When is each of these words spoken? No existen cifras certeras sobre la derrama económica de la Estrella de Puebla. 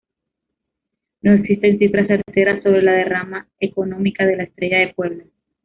No 1.21 1.33
existen 1.33 1.77
cifras 1.77 2.07
certeras 2.07 2.63
sobre 2.63 2.81
la 2.81 2.93
derrama 2.93 3.47
económica 3.59 4.25
de 4.25 4.35
la 4.35 4.43
Estrella 4.45 4.79
de 4.79 4.93
Puebla. 4.95 5.25